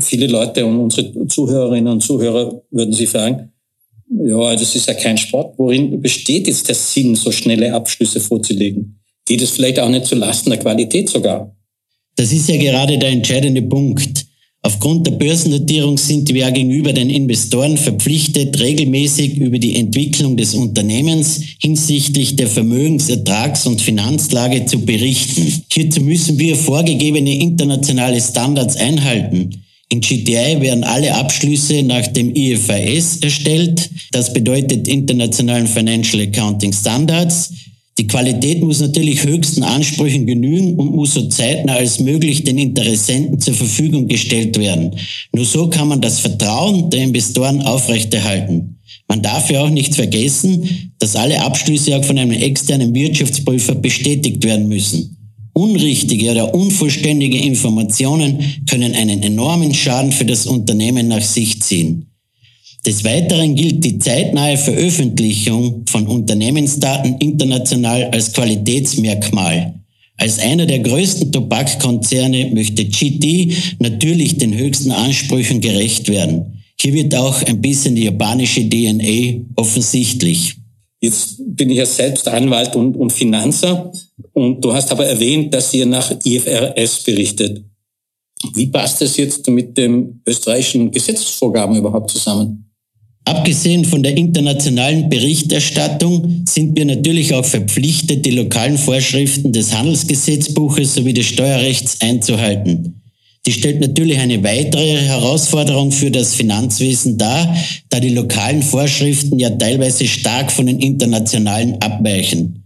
viele 0.00 0.26
Leute 0.26 0.64
und 0.66 0.78
unsere 0.78 1.26
Zuhörerinnen 1.26 1.92
und 1.92 2.00
Zuhörer 2.00 2.62
würden 2.70 2.92
Sie 2.92 3.06
fragen, 3.06 3.52
ja, 4.24 4.54
das 4.54 4.74
ist 4.74 4.86
ja 4.86 4.94
kein 4.94 5.18
Sport. 5.18 5.58
Worin 5.58 6.00
besteht 6.00 6.46
jetzt 6.46 6.68
der 6.68 6.74
Sinn, 6.74 7.14
so 7.16 7.32
schnelle 7.32 7.72
Abschlüsse 7.72 8.20
vorzulegen? 8.20 9.00
Geht 9.24 9.42
es 9.42 9.50
vielleicht 9.50 9.80
auch 9.80 9.88
nicht 9.88 10.06
zu 10.06 10.14
Lasten 10.14 10.50
der 10.50 10.60
Qualität 10.60 11.08
sogar? 11.08 11.54
Das 12.14 12.32
ist 12.32 12.48
ja 12.48 12.56
gerade 12.56 12.98
der 12.98 13.10
entscheidende 13.10 13.62
Punkt. 13.62 14.26
Aufgrund 14.62 15.06
der 15.06 15.12
Börsennotierung 15.12 15.96
sind 15.96 16.32
wir 16.32 16.50
gegenüber 16.50 16.92
den 16.92 17.08
Investoren 17.08 17.76
verpflichtet, 17.76 18.58
regelmäßig 18.58 19.36
über 19.38 19.58
die 19.58 19.76
Entwicklung 19.76 20.36
des 20.36 20.54
Unternehmens 20.54 21.40
hinsichtlich 21.60 22.34
der 22.34 22.48
Vermögensertrags- 22.48 23.66
und 23.66 23.80
Finanzlage 23.80 24.66
zu 24.66 24.80
berichten. 24.80 25.62
Hierzu 25.70 26.00
müssen 26.00 26.38
wir 26.40 26.56
vorgegebene 26.56 27.38
internationale 27.38 28.20
Standards 28.20 28.76
einhalten. 28.76 29.65
In 29.88 30.00
GTI 30.00 30.60
werden 30.60 30.82
alle 30.82 31.14
Abschlüsse 31.14 31.82
nach 31.82 32.06
dem 32.08 32.34
IFRS 32.34 33.18
erstellt. 33.18 33.88
Das 34.10 34.32
bedeutet 34.32 34.88
Internationalen 34.88 35.66
Financial 35.66 36.22
Accounting 36.22 36.72
Standards. 36.72 37.52
Die 37.98 38.06
Qualität 38.06 38.62
muss 38.62 38.80
natürlich 38.80 39.24
höchsten 39.24 39.62
Ansprüchen 39.62 40.26
genügen 40.26 40.74
und 40.74 40.94
muss 40.94 41.14
so 41.14 41.28
zeitnah 41.28 41.76
als 41.76 41.98
möglich 41.98 42.44
den 42.44 42.58
Interessenten 42.58 43.40
zur 43.40 43.54
Verfügung 43.54 44.06
gestellt 44.06 44.58
werden. 44.58 44.90
Nur 45.32 45.46
so 45.46 45.68
kann 45.68 45.88
man 45.88 46.00
das 46.00 46.20
Vertrauen 46.20 46.90
der 46.90 47.04
Investoren 47.04 47.62
aufrechterhalten. 47.62 48.76
Man 49.08 49.22
darf 49.22 49.50
ja 49.50 49.62
auch 49.62 49.70
nicht 49.70 49.94
vergessen, 49.94 50.92
dass 50.98 51.16
alle 51.16 51.40
Abschlüsse 51.40 51.96
auch 51.96 52.04
von 52.04 52.18
einem 52.18 52.32
externen 52.32 52.92
Wirtschaftsprüfer 52.92 53.76
bestätigt 53.76 54.44
werden 54.44 54.68
müssen. 54.68 55.16
Unrichtige 55.56 56.32
oder 56.32 56.54
unvollständige 56.54 57.38
Informationen 57.38 58.62
können 58.68 58.94
einen 58.94 59.22
enormen 59.22 59.72
Schaden 59.72 60.12
für 60.12 60.26
das 60.26 60.44
Unternehmen 60.44 61.08
nach 61.08 61.22
sich 61.22 61.62
ziehen. 61.62 62.10
Des 62.84 63.04
Weiteren 63.04 63.54
gilt 63.54 63.82
die 63.82 63.98
zeitnahe 63.98 64.58
Veröffentlichung 64.58 65.84
von 65.86 66.06
Unternehmensdaten 66.06 67.16
international 67.20 68.04
als 68.12 68.34
Qualitätsmerkmal. 68.34 69.80
Als 70.18 70.38
einer 70.40 70.66
der 70.66 70.80
größten 70.80 71.32
Tabakkonzerne 71.32 72.50
möchte 72.52 72.84
GT 72.84 73.54
natürlich 73.78 74.36
den 74.36 74.54
höchsten 74.54 74.92
Ansprüchen 74.92 75.62
gerecht 75.62 76.08
werden. 76.10 76.62
Hier 76.78 76.92
wird 76.92 77.14
auch 77.14 77.42
ein 77.42 77.62
bisschen 77.62 77.96
die 77.96 78.04
japanische 78.04 78.68
DNA 78.68 79.40
offensichtlich. 79.56 80.56
Jetzt 81.00 81.36
bin 81.38 81.70
ich 81.70 81.76
ja 81.76 81.86
selbst 81.86 82.26
Anwalt 82.28 82.74
und, 82.74 82.96
und 82.96 83.12
Finanzer 83.12 83.92
und 84.32 84.64
du 84.64 84.72
hast 84.72 84.90
aber 84.90 85.06
erwähnt, 85.06 85.52
dass 85.52 85.74
ihr 85.74 85.86
nach 85.86 86.10
IFRS 86.24 87.02
berichtet. 87.02 87.64
Wie 88.54 88.66
passt 88.68 89.00
das 89.00 89.16
jetzt 89.16 89.46
mit 89.48 89.76
den 89.76 90.22
österreichischen 90.26 90.90
Gesetzesvorgaben 90.90 91.76
überhaupt 91.76 92.10
zusammen? 92.10 92.70
Abgesehen 93.24 93.84
von 93.84 94.04
der 94.04 94.16
internationalen 94.16 95.08
Berichterstattung 95.08 96.44
sind 96.48 96.76
wir 96.76 96.84
natürlich 96.84 97.34
auch 97.34 97.44
verpflichtet, 97.44 98.24
die 98.24 98.30
lokalen 98.30 98.78
Vorschriften 98.78 99.52
des 99.52 99.76
Handelsgesetzbuches 99.76 100.94
sowie 100.94 101.12
des 101.12 101.26
Steuerrechts 101.26 102.00
einzuhalten. 102.00 103.02
Die 103.46 103.52
stellt 103.52 103.80
natürlich 103.80 104.18
eine 104.18 104.42
weitere 104.42 104.98
Herausforderung 105.02 105.92
für 105.92 106.10
das 106.10 106.34
Finanzwesen 106.34 107.16
dar, 107.16 107.56
da 107.88 108.00
die 108.00 108.08
lokalen 108.08 108.62
Vorschriften 108.62 109.38
ja 109.38 109.50
teilweise 109.50 110.06
stark 110.08 110.50
von 110.50 110.66
den 110.66 110.80
internationalen 110.80 111.80
abweichen. 111.80 112.64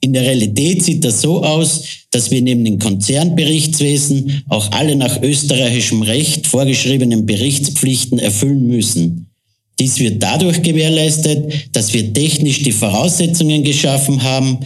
In 0.00 0.12
der 0.12 0.22
Realität 0.22 0.82
sieht 0.82 1.04
das 1.04 1.20
so 1.22 1.44
aus, 1.44 1.84
dass 2.10 2.30
wir 2.30 2.40
neben 2.42 2.64
dem 2.64 2.78
Konzernberichtswesen 2.78 4.44
auch 4.48 4.70
alle 4.72 4.96
nach 4.96 5.22
österreichischem 5.22 6.02
Recht 6.02 6.46
vorgeschriebenen 6.46 7.26
Berichtspflichten 7.26 8.18
erfüllen 8.18 8.66
müssen. 8.66 9.31
Dies 9.82 9.98
wird 9.98 10.22
dadurch 10.22 10.62
gewährleistet, 10.62 11.52
dass 11.72 11.92
wir 11.92 12.14
technisch 12.14 12.62
die 12.62 12.70
Voraussetzungen 12.70 13.64
geschaffen 13.64 14.22
haben, 14.22 14.58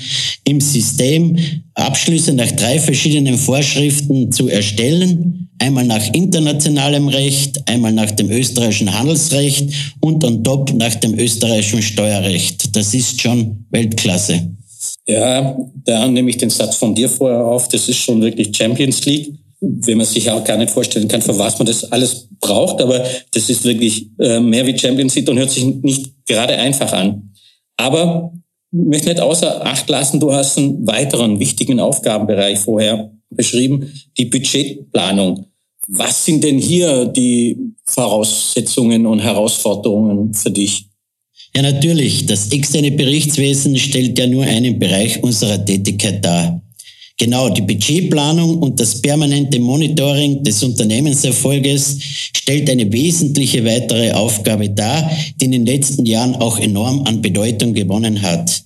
im 0.45 0.61
System 0.61 1.39
Abschlüsse 1.73 2.35
nach 2.35 2.53
drei 2.53 2.79
verschiedenen 2.79 3.39
Vorschriften 3.39 4.31
zu 4.31 4.49
erstellen. 4.49 5.49
Einmal 5.59 5.87
nach 5.87 6.13
internationalem 6.13 7.09
Recht, 7.09 7.67
einmal 7.67 7.95
nach 7.95 8.11
dem 8.11 8.31
österreichischen 8.31 8.93
Handelsrecht 8.93 9.71
und 10.01 10.23
on 10.23 10.45
top 10.45 10.75
nach 10.75 10.95
dem 10.97 11.19
österreichischen 11.19 11.81
Steuerrecht. 11.81 12.77
Das 12.77 12.93
ist 12.93 13.19
schon 13.19 13.65
Weltklasse. 13.71 14.51
Ja, 15.09 15.57
da 15.87 16.07
nehme 16.09 16.29
ich 16.29 16.37
den 16.37 16.51
Satz 16.51 16.77
von 16.77 16.95
dir 16.95 17.09
vorher 17.09 17.43
auf. 17.43 17.69
Das 17.69 17.89
ist 17.89 17.97
schon 17.97 18.21
wirklich 18.21 18.55
Champions 18.55 19.03
League 19.07 19.33
wenn 19.61 19.99
man 19.99 20.07
sich 20.07 20.31
auch 20.31 20.45
gar 20.45 20.57
nicht 20.57 20.71
vorstellen 20.71 21.09
kann, 21.09 21.23
für 21.23 21.39
was 21.39 21.59
man 21.59 21.67
das 21.67 21.91
alles 21.91 22.29
braucht. 22.41 22.81
Aber 22.81 23.05
das 23.33 23.49
ist 23.49 23.65
wirklich 23.65 24.11
äh, 24.19 24.41
mehr 24.41 24.67
wie 24.67 24.79
Champions 24.79 25.15
League 25.15 25.29
und 25.29 25.39
hört 25.39 25.51
sich 25.51 25.65
nicht 25.65 26.27
gerade 26.27 26.57
einfach 26.57 26.93
an. 26.93 27.33
Aber 27.77 28.33
ich 28.73 28.79
möchte 28.79 29.09
nicht 29.09 29.21
außer 29.21 29.65
Acht 29.65 29.89
lassen, 29.89 30.21
du 30.21 30.33
hast 30.33 30.59
einen 30.59 30.87
weiteren 30.87 31.39
wichtigen 31.39 31.81
Aufgabenbereich 31.81 32.59
vorher 32.59 33.13
beschrieben, 33.31 33.93
die 34.19 34.27
Budgetplanung. 34.27 35.47
Was 35.89 36.25
sind 36.25 36.43
denn 36.43 36.59
hier 36.59 37.07
die 37.07 37.57
Voraussetzungen 37.85 39.07
und 39.07 39.21
Herausforderungen 39.21 40.35
für 40.35 40.51
dich? 40.51 40.89
Ja, 41.55 41.63
natürlich. 41.63 42.27
Das 42.27 42.51
externe 42.51 42.91
Berichtswesen 42.91 43.77
stellt 43.77 44.19
ja 44.19 44.27
nur 44.27 44.45
einen 44.45 44.79
Bereich 44.79 45.23
unserer 45.23 45.65
Tätigkeit 45.65 46.25
dar. 46.25 46.61
Genau, 47.19 47.49
die 47.49 47.63
Budgetplanung 47.63 48.59
und 48.59 48.79
das 48.79 49.01
permanente 49.01 49.59
Monitoring 49.59 50.43
des 50.43 50.63
Unternehmenserfolges 50.63 51.97
stellt 52.37 52.69
eine 52.69 52.93
wesentliche 52.93 53.65
weitere 53.65 54.13
Aufgabe 54.13 54.69
dar, 54.69 55.11
die 55.41 55.47
in 55.47 55.53
den 55.53 55.67
letzten 55.67 56.05
Jahren 56.05 56.35
auch 56.37 56.59
enorm 56.59 57.03
an 57.05 57.23
Bedeutung 57.23 57.73
gewonnen 57.73 58.21
hat. 58.21 58.63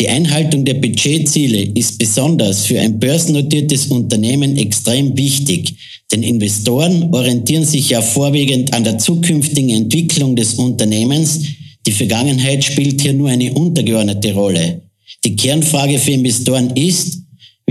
Die 0.00 0.08
Einhaltung 0.08 0.64
der 0.64 0.74
Budgetziele 0.74 1.60
ist 1.74 1.98
besonders 1.98 2.64
für 2.64 2.80
ein 2.80 2.98
börsennotiertes 2.98 3.88
Unternehmen 3.88 4.56
extrem 4.56 5.14
wichtig, 5.14 5.74
denn 6.10 6.22
Investoren 6.22 7.12
orientieren 7.12 7.66
sich 7.66 7.90
ja 7.90 8.00
vorwiegend 8.00 8.72
an 8.72 8.82
der 8.82 8.96
zukünftigen 8.96 9.68
Entwicklung 9.68 10.36
des 10.36 10.54
Unternehmens. 10.54 11.40
Die 11.86 11.92
Vergangenheit 11.92 12.64
spielt 12.64 13.02
hier 13.02 13.12
nur 13.12 13.28
eine 13.28 13.52
untergeordnete 13.52 14.32
Rolle. 14.32 14.80
Die 15.22 15.36
Kernfrage 15.36 15.98
für 15.98 16.12
Investoren 16.12 16.74
ist, 16.76 17.19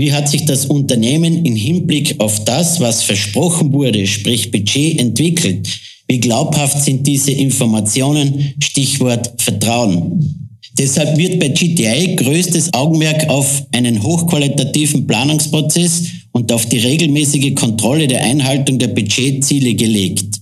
wie 0.00 0.12
hat 0.12 0.30
sich 0.30 0.46
das 0.46 0.64
Unternehmen 0.64 1.44
im 1.44 1.54
Hinblick 1.54 2.14
auf 2.20 2.42
das, 2.44 2.80
was 2.80 3.02
versprochen 3.02 3.70
wurde, 3.74 4.06
sprich 4.06 4.50
Budget, 4.50 4.98
entwickelt? 4.98 5.68
Wie 6.08 6.18
glaubhaft 6.18 6.82
sind 6.82 7.06
diese 7.06 7.32
Informationen? 7.32 8.54
Stichwort 8.62 9.30
Vertrauen. 9.36 10.48
Deshalb 10.78 11.18
wird 11.18 11.38
bei 11.38 11.48
GTI 11.48 12.16
größtes 12.16 12.72
Augenmerk 12.72 13.28
auf 13.28 13.66
einen 13.72 14.02
hochqualitativen 14.02 15.06
Planungsprozess 15.06 16.04
und 16.32 16.50
auf 16.50 16.64
die 16.64 16.78
regelmäßige 16.78 17.54
Kontrolle 17.54 18.08
der 18.08 18.24
Einhaltung 18.24 18.78
der 18.78 18.88
Budgetziele 18.88 19.74
gelegt. 19.74 20.40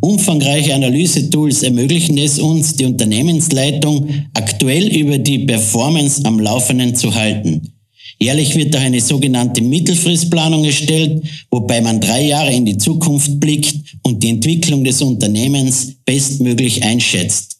Umfangreiche 0.00 0.74
Analysetools 0.74 1.62
ermöglichen 1.62 2.16
es 2.16 2.38
uns, 2.38 2.74
die 2.76 2.86
Unternehmensleitung 2.86 4.08
aktuell 4.32 4.86
über 4.88 5.18
die 5.18 5.40
Performance 5.40 6.24
am 6.24 6.40
Laufenden 6.40 6.96
zu 6.96 7.14
halten. 7.14 7.73
Jährlich 8.18 8.54
wird 8.54 8.76
auch 8.76 8.80
eine 8.80 9.00
sogenannte 9.00 9.62
Mittelfristplanung 9.62 10.64
erstellt, 10.64 11.22
wobei 11.50 11.80
man 11.80 12.00
drei 12.00 12.26
Jahre 12.26 12.52
in 12.52 12.64
die 12.64 12.78
Zukunft 12.78 13.40
blickt 13.40 13.74
und 14.02 14.22
die 14.22 14.30
Entwicklung 14.30 14.84
des 14.84 15.02
Unternehmens 15.02 15.92
bestmöglich 16.04 16.82
einschätzt. 16.82 17.58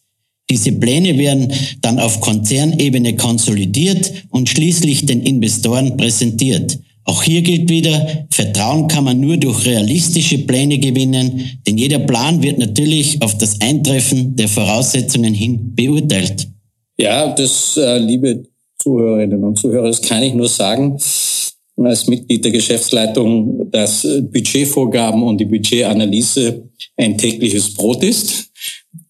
Diese 0.50 0.72
Pläne 0.72 1.16
werden 1.18 1.52
dann 1.80 1.98
auf 1.98 2.20
Konzernebene 2.20 3.16
konsolidiert 3.16 4.12
und 4.30 4.48
schließlich 4.48 5.06
den 5.06 5.22
Investoren 5.22 5.96
präsentiert. 5.96 6.78
Auch 7.04 7.22
hier 7.22 7.42
gilt 7.42 7.68
wieder, 7.68 8.26
Vertrauen 8.30 8.88
kann 8.88 9.04
man 9.04 9.20
nur 9.20 9.36
durch 9.36 9.66
realistische 9.66 10.38
Pläne 10.38 10.78
gewinnen, 10.78 11.58
denn 11.66 11.76
jeder 11.76 11.98
Plan 11.98 12.42
wird 12.42 12.58
natürlich 12.58 13.20
auf 13.20 13.36
das 13.36 13.60
Eintreffen 13.60 14.36
der 14.36 14.48
Voraussetzungen 14.48 15.34
hin 15.34 15.74
beurteilt. 15.74 16.48
Ja, 16.96 17.34
das, 17.34 17.76
äh, 17.76 17.98
liebe 17.98 18.44
Zuhörerinnen 18.84 19.42
und 19.42 19.58
Zuhörer, 19.58 19.86
das 19.86 20.02
kann 20.02 20.22
ich 20.22 20.34
nur 20.34 20.48
sagen, 20.48 20.98
als 21.82 22.06
Mitglied 22.06 22.44
der 22.44 22.52
Geschäftsleitung, 22.52 23.70
dass 23.70 24.02
Budgetvorgaben 24.02 25.22
und 25.22 25.38
die 25.38 25.46
Budgetanalyse 25.46 26.68
ein 26.96 27.16
tägliches 27.16 27.72
Brot 27.72 28.04
ist, 28.04 28.50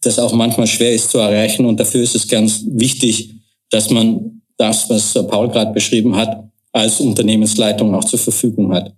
das 0.00 0.18
auch 0.18 0.32
manchmal 0.32 0.68
schwer 0.68 0.92
ist 0.92 1.10
zu 1.10 1.18
erreichen. 1.18 1.66
Und 1.66 1.78
dafür 1.80 2.02
ist 2.02 2.14
es 2.14 2.28
ganz 2.28 2.64
wichtig, 2.68 3.34
dass 3.70 3.90
man 3.90 4.42
das, 4.56 4.88
was 4.88 5.12
Paul 5.26 5.48
gerade 5.48 5.72
beschrieben 5.72 6.14
hat, 6.14 6.44
als 6.72 7.00
Unternehmensleitung 7.00 7.94
auch 7.94 8.04
zur 8.04 8.20
Verfügung 8.20 8.72
hat. 8.72 8.94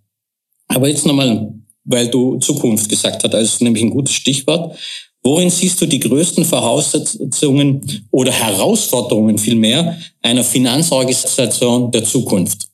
Aber 0.69 0.89
jetzt 0.89 1.07
nochmal, 1.07 1.55
weil 1.85 2.09
du 2.09 2.37
Zukunft 2.39 2.89
gesagt 2.89 3.25
hast, 3.25 3.35
also 3.35 3.65
nämlich 3.65 3.83
ein 3.83 3.91
gutes 3.91 4.15
Stichwort. 4.15 4.77
Worin 5.27 5.51
siehst 5.51 5.81
du 5.81 5.87
die 5.87 5.99
größten 5.99 6.45
Voraussetzungen 6.45 7.81
oder 8.13 8.31
Herausforderungen 8.31 9.37
vielmehr 9.39 9.99
einer 10.23 10.45
Finanzorganisation 10.45 11.91
der 11.91 12.05
Zukunft? 12.05 12.69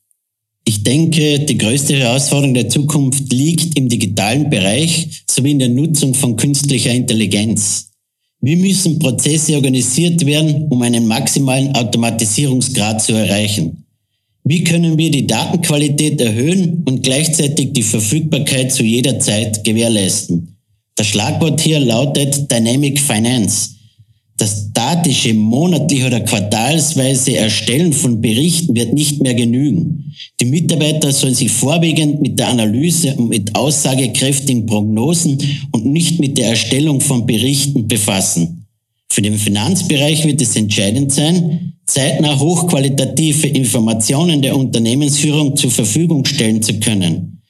Ich 0.67 0.83
denke, 0.83 1.39
die 1.41 1.57
größte 1.57 1.97
Herausforderung 1.97 2.53
der 2.53 2.69
Zukunft 2.69 3.33
liegt 3.33 3.79
im 3.79 3.89
digitalen 3.89 4.51
Bereich 4.51 5.25
sowie 5.31 5.53
in 5.53 5.61
der 5.61 5.71
Nutzung 5.71 6.13
von 6.13 6.37
künstlicher 6.37 6.93
Intelligenz. 6.93 7.89
Wie 8.43 8.57
müssen 8.57 8.99
Prozesse 8.99 9.55
organisiert 9.55 10.27
werden, 10.27 10.67
um 10.69 10.83
einen 10.83 11.07
maximalen 11.07 11.75
Automatisierungsgrad 11.75 13.01
zu 13.01 13.15
erreichen? 13.15 13.87
Wie 14.45 14.63
können 14.63 14.99
wir 14.99 15.11
die 15.11 15.27
Datenqualität 15.27 16.21
erhöhen 16.21 16.83
und 16.87 17.03
gleichzeitig 17.03 17.73
die 17.73 17.83
Verfügbarkeit 17.83 18.71
zu 18.71 18.83
jeder 18.83 19.19
Zeit 19.21 19.65
gewährleisten? 19.65 20.52
Das 20.95 21.07
Schlagwort 21.07 21.61
hier 21.61 21.81
lautet 21.81 22.51
Dynamic 22.51 23.01
Finance. 23.01 23.71
Das 24.37 24.67
statische 24.71 25.35
monatlich 25.35 26.05
oder 26.05 26.21
quartalsweise 26.21 27.37
Erstellen 27.37 27.93
von 27.93 28.21
Berichten 28.21 28.75
wird 28.75 28.93
nicht 28.93 29.23
mehr 29.23 29.35
genügen. 29.35 30.13
Die 30.41 30.47
Mitarbeiter 30.47 31.13
sollen 31.13 31.35
sich 31.35 31.51
vorwiegend 31.51 32.21
mit 32.21 32.39
der 32.39 32.49
Analyse 32.49 33.15
und 33.15 33.29
mit 33.29 33.55
aussagekräftigen 33.55 34.67
Prognosen 34.67 35.39
und 35.71 35.87
nicht 35.87 36.19
mit 36.19 36.39
der 36.39 36.49
Erstellung 36.49 37.01
von 37.01 37.27
Berichten 37.27 37.87
befassen. 37.87 38.67
Für 39.11 39.23
den 39.23 39.37
Finanzbereich 39.37 40.25
wird 40.25 40.41
es 40.41 40.57
entscheidend 40.57 41.13
sein, 41.13 41.75
zeitnah 41.87 42.39
hochqualitative 42.39 43.49
Informationen 43.49 44.43
der 44.43 44.57
Unternehmensführung 44.57 45.57
zur 45.57 45.71
Verfügung 45.71 46.25
stellen 46.25 46.63
zu 46.63 46.81
können. 46.81 47.43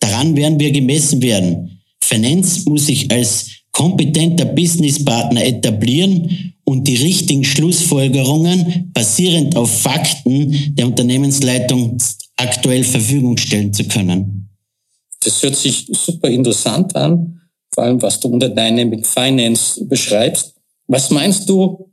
Daran 0.00 0.36
werden 0.36 0.60
wir 0.60 0.70
gemessen 0.70 1.20
werden, 1.20 1.77
Finance 2.08 2.68
muss 2.68 2.86
sich 2.86 3.10
als 3.10 3.46
kompetenter 3.72 4.46
Businesspartner 4.46 5.44
etablieren 5.44 6.54
und 6.64 6.88
die 6.88 6.96
richtigen 6.96 7.44
Schlussfolgerungen 7.44 8.90
basierend 8.92 9.56
auf 9.56 9.70
Fakten 9.70 10.74
der 10.74 10.86
Unternehmensleitung 10.86 11.98
aktuell 12.36 12.84
Verfügung 12.84 13.36
stellen 13.36 13.72
zu 13.72 13.84
können. 13.84 14.48
Das 15.20 15.42
hört 15.42 15.56
sich 15.56 15.86
super 15.92 16.28
interessant 16.28 16.94
an, 16.96 17.40
vor 17.72 17.84
allem 17.84 18.00
was 18.00 18.18
du 18.20 18.28
unter 18.28 18.48
Dynamic 18.48 19.06
Finance 19.06 19.84
beschreibst. 19.84 20.54
Was 20.86 21.10
meinst 21.10 21.48
du, 21.48 21.90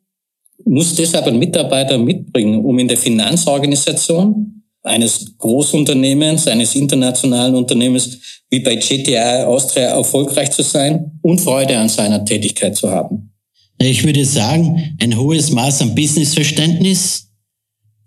muss 0.63 0.95
deshalb 0.95 1.27
ein 1.27 1.39
Mitarbeiter 1.39 1.97
mitbringen, 1.97 2.63
um 2.63 2.79
in 2.79 2.87
der 2.87 2.97
Finanzorganisation 2.97 4.54
eines 4.85 5.37
Großunternehmens, 5.37 6.47
eines 6.47 6.75
internationalen 6.75 7.55
Unternehmens 7.55 8.17
wie 8.49 8.59
bei 8.59 8.75
GTI 8.75 9.43
Austria 9.45 9.87
erfolgreich 9.89 10.51
zu 10.51 10.61
sein 10.61 11.19
und 11.21 11.41
Freude 11.41 11.77
an 11.77 11.89
seiner 11.89 12.23
Tätigkeit 12.23 12.75
zu 12.75 12.89
haben? 12.89 13.31
Ich 13.79 14.03
würde 14.03 14.23
sagen, 14.23 14.95
ein 15.01 15.17
hohes 15.17 15.51
Maß 15.51 15.81
an 15.81 15.95
Businessverständnis, 15.95 17.29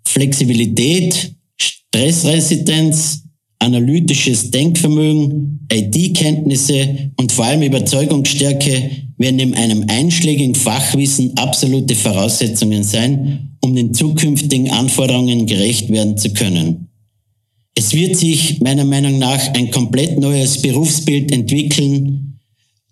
Flexibilität, 0.07 1.35
Stressresistenz, 1.57 3.23
analytisches 3.59 4.51
Denkvermögen, 4.51 5.67
IT-Kenntnisse 5.71 7.11
und 7.17 7.31
vor 7.31 7.45
allem 7.45 7.61
Überzeugungsstärke 7.61 8.91
werden 9.17 9.39
in 9.39 9.53
einem 9.53 9.85
einschlägigen 9.87 10.55
Fachwissen 10.55 11.37
absolute 11.37 11.93
Voraussetzungen 11.93 12.83
sein, 12.83 13.57
um 13.61 13.75
den 13.75 13.93
zukünftigen 13.93 14.71
Anforderungen 14.71 15.45
gerecht 15.45 15.89
werden 15.89 16.17
zu 16.17 16.31
können. 16.33 16.87
Es 17.75 17.93
wird 17.93 18.15
sich 18.15 18.59
meiner 18.61 18.85
Meinung 18.85 19.19
nach 19.19 19.53
ein 19.53 19.71
komplett 19.71 20.19
neues 20.19 20.61
Berufsbild 20.61 21.31
entwickeln, 21.31 22.39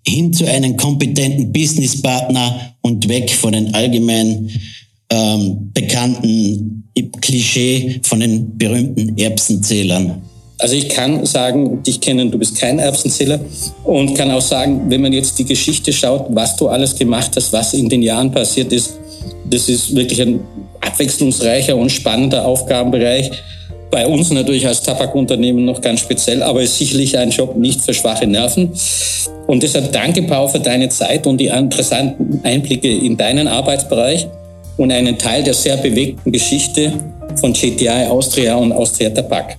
hin 0.06 0.32
zu 0.32 0.45
einem 0.45 0.77
kompetenten 0.77 1.51
Businesspartner 1.51 2.75
und 2.82 3.08
weg 3.08 3.30
von 3.32 3.53
den 3.53 3.73
allgemein 3.73 4.49
ähm, 5.10 5.71
bekannten 5.73 6.84
Klischee 7.21 7.99
von 8.03 8.19
den 8.19 8.58
berühmten 8.58 9.17
Erbsenzählern. 9.17 10.21
Also 10.60 10.76
ich 10.76 10.89
kann 10.89 11.24
sagen, 11.26 11.84
dich 11.84 12.02
kennen, 12.02 12.32
du 12.32 12.39
bist 12.39 12.58
kein 12.60 12.80
Erbsenzähler 12.80 13.39
und 13.84 14.15
kann 14.15 14.32
auch 14.32 14.41
sagen, 14.41 14.86
wenn 14.89 15.02
man 15.02 15.13
jetzt 15.13 15.38
die 15.38 15.46
Geschichte 15.46 15.93
schaut, 15.93 16.26
was 16.30 16.56
du 16.56 16.67
alles 16.67 16.96
gemacht 16.96 17.32
hast, 17.36 17.54
was 17.54 17.74
in 17.74 17.88
den 17.89 18.02
Jahren 18.02 18.32
passiert 18.32 18.74
ist, 18.74 18.98
das 19.46 19.70
ist 19.70 19.96
wirklich 19.96 20.20
ein 20.22 20.39
abwechslungsreicher 20.82 21.76
und 21.76 21.91
spannender 21.91 22.46
Aufgabenbereich. 22.46 23.32
Bei 23.91 24.08
uns 24.08 24.32
natürlich 24.32 24.67
als 24.67 24.82
Tabakunternehmen 24.82 25.63
noch 25.63 25.80
ganz 25.80 26.02
speziell, 26.02 26.41
aber 26.41 26.62
ist 26.62 26.78
sicherlich 26.78 27.17
ein 27.17 27.30
Job 27.30 27.56
nicht 27.56 27.82
für 27.82 27.93
schwache 27.93 28.26
Nerven. 28.26 28.72
Und 29.46 29.63
deshalb 29.63 29.91
danke, 29.93 30.24
Paul, 30.24 30.50
für 30.50 30.60
deine 30.60 30.89
Zeit 30.89 31.26
und 31.28 31.38
die 31.38 31.48
interessanten 31.48 32.41
Einblicke 32.43 32.89
in 32.89 33.15
deinen 33.15 33.48
Arbeitsbereich 33.48 34.28
und 34.76 34.91
einen 34.91 35.17
Teil 35.17 35.43
der 35.43 35.54
sehr 35.54 35.78
bewegten 35.78 36.32
Geschichte 36.32 36.91
von 37.36 37.54
GTI 37.54 38.08
Austria 38.10 38.56
und 38.56 38.72
Austria 38.72 39.10
Tabak. 39.12 39.58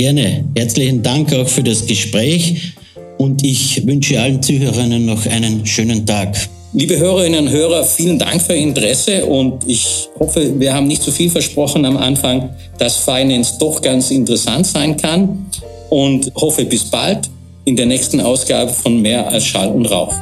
Gerne. 0.00 0.46
Herzlichen 0.56 1.02
Dank 1.02 1.30
auch 1.34 1.46
für 1.46 1.62
das 1.62 1.84
Gespräch 1.86 2.72
und 3.18 3.44
ich 3.44 3.86
wünsche 3.86 4.18
allen 4.18 4.42
Zuhörerinnen 4.42 5.04
noch 5.04 5.26
einen 5.26 5.66
schönen 5.66 6.06
Tag. 6.06 6.34
Liebe 6.72 6.96
Hörerinnen 6.96 7.48
und 7.48 7.52
Hörer, 7.52 7.84
vielen 7.84 8.18
Dank 8.18 8.40
für 8.40 8.54
Ihr 8.54 8.62
Interesse 8.62 9.26
und 9.26 9.62
ich 9.68 10.08
hoffe, 10.18 10.58
wir 10.58 10.72
haben 10.72 10.86
nicht 10.86 11.02
zu 11.02 11.12
viel 11.12 11.28
versprochen 11.28 11.84
am 11.84 11.98
Anfang, 11.98 12.48
dass 12.78 12.96
Finance 12.96 13.58
doch 13.60 13.82
ganz 13.82 14.10
interessant 14.10 14.66
sein 14.66 14.96
kann 14.96 15.44
und 15.90 16.32
hoffe 16.34 16.64
bis 16.64 16.84
bald 16.84 17.28
in 17.66 17.76
der 17.76 17.84
nächsten 17.84 18.22
Ausgabe 18.22 18.72
von 18.72 19.02
Mehr 19.02 19.28
als 19.28 19.44
Schall 19.44 19.68
und 19.68 19.84
Rauch. 19.84 20.14